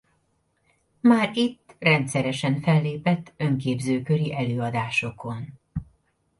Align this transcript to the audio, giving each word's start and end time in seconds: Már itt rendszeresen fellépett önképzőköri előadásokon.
Már 1.01 1.37
itt 1.37 1.75
rendszeresen 1.79 2.61
fellépett 2.61 3.33
önképzőköri 3.37 4.33
előadásokon. 4.35 5.59